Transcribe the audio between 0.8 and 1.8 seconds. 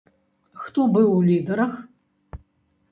быў ў лідарах?